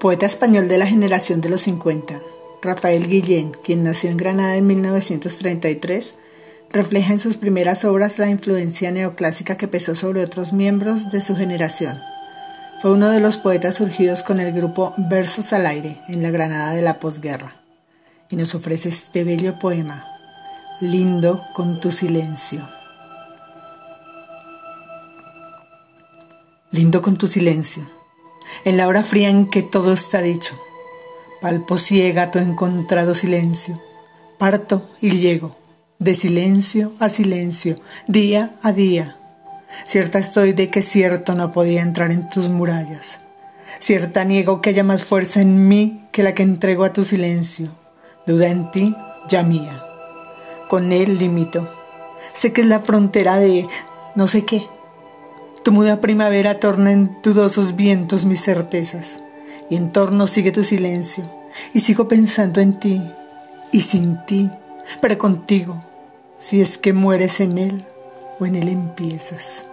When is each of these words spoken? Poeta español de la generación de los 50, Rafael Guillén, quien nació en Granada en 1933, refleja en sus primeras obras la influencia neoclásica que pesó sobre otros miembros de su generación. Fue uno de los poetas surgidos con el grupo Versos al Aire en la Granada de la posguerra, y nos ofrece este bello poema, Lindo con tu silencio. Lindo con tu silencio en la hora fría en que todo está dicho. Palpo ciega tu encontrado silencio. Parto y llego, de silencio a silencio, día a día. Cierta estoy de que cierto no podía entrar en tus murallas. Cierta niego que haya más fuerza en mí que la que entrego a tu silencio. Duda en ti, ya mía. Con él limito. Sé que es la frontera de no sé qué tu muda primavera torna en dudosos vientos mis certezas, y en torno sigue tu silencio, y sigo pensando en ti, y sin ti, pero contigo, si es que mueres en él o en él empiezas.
Poeta 0.00 0.26
español 0.26 0.68
de 0.68 0.78
la 0.78 0.86
generación 0.86 1.40
de 1.40 1.48
los 1.48 1.62
50, 1.62 2.20
Rafael 2.62 3.08
Guillén, 3.08 3.50
quien 3.64 3.82
nació 3.82 4.10
en 4.10 4.16
Granada 4.16 4.54
en 4.54 4.64
1933, 4.64 6.14
refleja 6.70 7.12
en 7.12 7.18
sus 7.18 7.36
primeras 7.36 7.84
obras 7.84 8.20
la 8.20 8.28
influencia 8.28 8.92
neoclásica 8.92 9.56
que 9.56 9.66
pesó 9.66 9.96
sobre 9.96 10.22
otros 10.22 10.52
miembros 10.52 11.10
de 11.10 11.20
su 11.20 11.34
generación. 11.34 11.98
Fue 12.80 12.92
uno 12.92 13.10
de 13.10 13.18
los 13.18 13.38
poetas 13.38 13.74
surgidos 13.74 14.22
con 14.22 14.38
el 14.38 14.52
grupo 14.52 14.94
Versos 14.96 15.52
al 15.52 15.66
Aire 15.66 16.00
en 16.06 16.22
la 16.22 16.30
Granada 16.30 16.74
de 16.74 16.82
la 16.82 17.00
posguerra, 17.00 17.56
y 18.30 18.36
nos 18.36 18.54
ofrece 18.54 18.90
este 18.90 19.24
bello 19.24 19.58
poema, 19.58 20.06
Lindo 20.80 21.44
con 21.54 21.80
tu 21.80 21.90
silencio. 21.90 22.68
Lindo 26.70 27.02
con 27.02 27.18
tu 27.18 27.26
silencio 27.26 27.97
en 28.64 28.76
la 28.76 28.88
hora 28.88 29.02
fría 29.02 29.28
en 29.28 29.48
que 29.48 29.62
todo 29.62 29.92
está 29.92 30.22
dicho. 30.22 30.54
Palpo 31.40 31.78
ciega 31.78 32.30
tu 32.30 32.38
encontrado 32.38 33.14
silencio. 33.14 33.80
Parto 34.38 34.88
y 35.00 35.10
llego, 35.10 35.56
de 35.98 36.14
silencio 36.14 36.92
a 36.98 37.08
silencio, 37.08 37.80
día 38.06 38.56
a 38.62 38.72
día. 38.72 39.16
Cierta 39.84 40.18
estoy 40.18 40.52
de 40.52 40.70
que 40.70 40.82
cierto 40.82 41.34
no 41.34 41.52
podía 41.52 41.82
entrar 41.82 42.10
en 42.10 42.28
tus 42.28 42.48
murallas. 42.48 43.18
Cierta 43.78 44.24
niego 44.24 44.60
que 44.60 44.70
haya 44.70 44.82
más 44.82 45.04
fuerza 45.04 45.40
en 45.40 45.68
mí 45.68 46.04
que 46.10 46.22
la 46.22 46.34
que 46.34 46.42
entrego 46.42 46.84
a 46.84 46.92
tu 46.92 47.04
silencio. 47.04 47.68
Duda 48.26 48.48
en 48.48 48.70
ti, 48.70 48.94
ya 49.28 49.42
mía. 49.42 49.84
Con 50.68 50.92
él 50.92 51.18
limito. 51.18 51.72
Sé 52.32 52.52
que 52.52 52.62
es 52.62 52.66
la 52.66 52.80
frontera 52.80 53.38
de 53.38 53.66
no 54.14 54.26
sé 54.26 54.44
qué 54.44 54.66
tu 55.68 55.72
muda 55.72 56.00
primavera 56.00 56.60
torna 56.60 56.92
en 56.92 57.18
dudosos 57.22 57.76
vientos 57.76 58.24
mis 58.24 58.42
certezas, 58.42 59.22
y 59.68 59.76
en 59.76 59.92
torno 59.92 60.26
sigue 60.26 60.50
tu 60.50 60.64
silencio, 60.64 61.30
y 61.74 61.80
sigo 61.80 62.08
pensando 62.08 62.62
en 62.62 62.78
ti, 62.80 63.02
y 63.70 63.82
sin 63.82 64.24
ti, 64.24 64.50
pero 65.02 65.18
contigo, 65.18 65.84
si 66.38 66.62
es 66.62 66.78
que 66.78 66.94
mueres 66.94 67.40
en 67.40 67.58
él 67.58 67.84
o 68.40 68.46
en 68.46 68.56
él 68.56 68.70
empiezas. 68.70 69.66